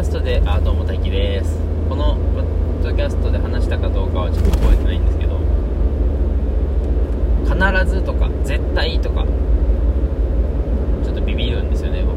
[0.00, 1.58] ャストであどうも大輝です。
[1.86, 5.36] このポッドキャストで話したかどうかはちょっと覚えてないんですけど
[7.44, 7.54] 必
[7.90, 9.26] ずとか絶対とか
[11.04, 12.16] ちょっとビビるんですよね僕。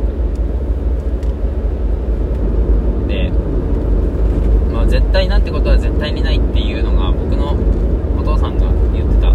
[3.09, 3.29] で
[4.71, 7.51] まあ絶対なんてことは絶対にないっていうのが僕の
[8.17, 9.33] お父さんが言ってた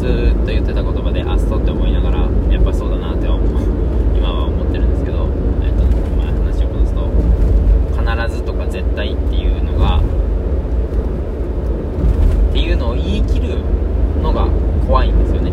[0.00, 3.40] ずっと言ってた言葉であっそうって思いながらやっぱそうだなって思う
[4.16, 5.28] 今は思ってるんですけど、
[5.62, 5.84] えっと
[6.16, 7.06] まあ、話を戻すと
[7.96, 10.02] 必ずとか絶対っていうのがっ
[12.52, 13.58] ていうのを言い切る
[14.22, 14.48] のが
[14.86, 15.52] 怖いんですよね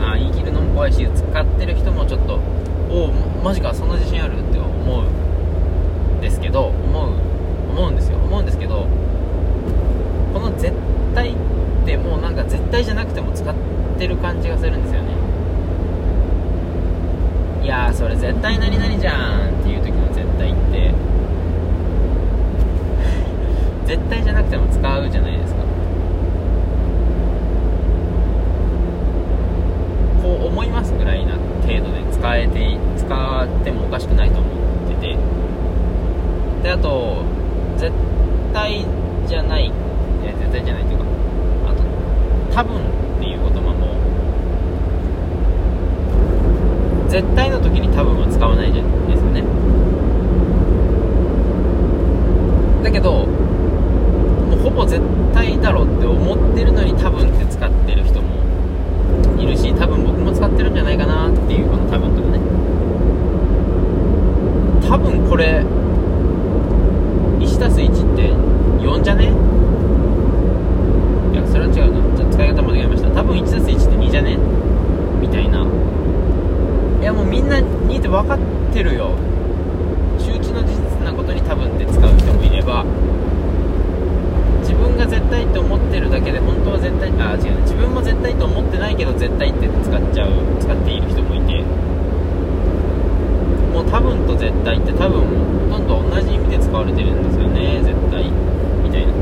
[0.00, 2.40] あー言い切るのも怖いし使ってる人もちょっと
[2.90, 3.12] おお
[3.46, 7.12] マジかそんな自信あるって思うんですけど思う
[7.70, 8.18] 思うんですよ。
[8.18, 8.88] 思うんですけど
[10.34, 10.74] この絶
[11.14, 11.34] 対っ
[11.86, 13.54] てもうなんか絶対じゃなくても使っ
[13.96, 15.14] てる感じがするんですよね。
[17.62, 20.92] いやそれ絶対何々じゃんっていう時の絶対って。
[23.86, 25.60] 絶対じゃなくても使うじゃないですか。
[30.20, 32.76] こう思いますぐらいな程度で使えて
[33.06, 34.52] 使ってもおかしくないと思っ
[35.00, 35.16] てて。
[36.62, 37.22] であと
[37.76, 37.92] 絶
[38.52, 38.84] 対
[39.26, 39.66] じゃない。
[39.66, 39.68] い
[40.26, 41.04] や絶対じゃないっていうか
[41.68, 41.84] あと
[42.52, 42.80] 多分っ
[43.20, 43.94] ていう言葉も
[47.08, 49.44] 絶対の時に多分は使わないじゃないですよね。
[52.82, 55.00] だけどもうほぼ絶
[55.32, 58.15] 対だろうって思ってるのに多分って使ってる人
[59.46, 62.40] いるし多分僕も使ってるんじゃないかなっていうこの多分とかね。
[64.88, 65.64] 多分これ
[67.38, 68.32] 1+1 って
[68.82, 69.24] 4じゃね？
[71.32, 72.16] いやそれは違うな。
[72.16, 73.10] ちょっと使い方間違えました。
[73.10, 74.36] 多分 1+1 って2じゃね？
[75.20, 75.64] みたいな。
[77.00, 78.38] いやもうみんな2って分かっ
[78.72, 79.10] てるよ。
[80.18, 82.84] 周知の事実なことに多分って使う人もいれば
[84.60, 87.60] 自分が絶対って思ってるだけで本絶対あ違う。
[87.62, 91.62] 自分も絶対と思ってないけど絶対って使っちゃう使っている人もいて。
[93.72, 95.20] もう多分と絶対って多分
[95.70, 98.24] ほとんど同じ意味で使われてるんですよね絶対。
[98.82, 99.12] みたいな。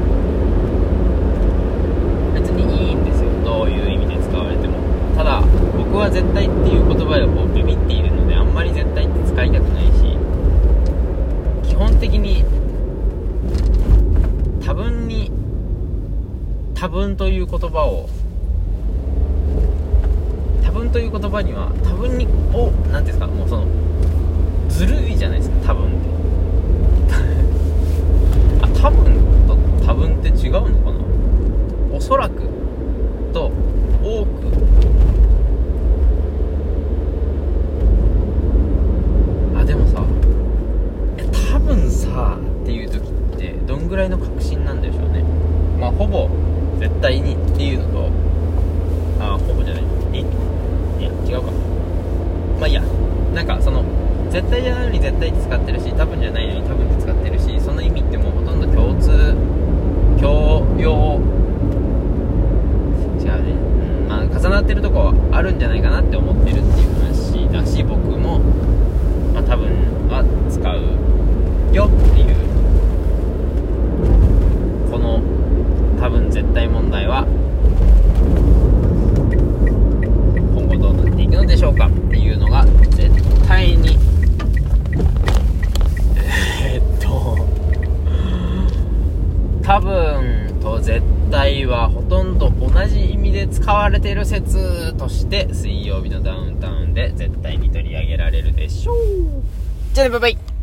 [2.40, 3.30] 別にいいんですよ。
[3.44, 4.74] どういう意味で使われても。
[5.16, 5.42] ただ
[5.76, 10.18] 僕は絶対っていう言葉をビビっているのであんまり絶対って使いたくないし
[11.68, 12.44] 基本的に
[14.64, 15.30] 多分に
[16.74, 18.08] 多分という言葉を
[20.62, 22.24] 多分という言葉には多分に
[22.54, 23.66] を何ていうんですかもうその
[24.68, 27.14] ずるいじゃないですか多分って。
[28.62, 29.12] あ多分
[29.48, 31.96] と多分って違うのかな？
[31.96, 32.42] おそらく
[33.32, 33.50] と
[34.00, 34.28] 多く。
[39.58, 40.04] あでもさ
[41.52, 45.24] 多分さっていう時ってどんぐらいの確信なんでしょうね。
[45.80, 46.28] まあほぼ
[46.78, 48.10] 絶対にっていうのと
[49.20, 49.84] あほぼじゃない。
[50.12, 50.22] えい？
[51.04, 51.50] や違うか。
[52.60, 52.82] まあいいや。
[53.34, 53.84] なんかその
[54.30, 59.34] 絶対じゃないのに絶対って使ってるし多分じゃないのに多分って使ってるしその意味ってもうほとんど共通
[60.20, 61.20] 共用。
[63.20, 68.38] 違うね、うんまあ、重なってるとこはあるんじゃないかなって思ってるっていう話だし僕も、
[69.32, 69.68] まあ、多分
[70.08, 72.34] は使うよっていう
[74.90, 75.22] この
[75.98, 77.24] 多分絶対問題は
[80.54, 83.10] 今後どうなっていくのでしょうかっていうのが絶
[83.48, 83.96] 対に
[86.18, 87.38] えーっと
[89.66, 98.96] 多分と絶対はほとんど同じ意味で使われている説として水曜日のダウンタウンで絶対に取り上げられるでしょう。
[99.92, 100.53] じゃあねバイバイ。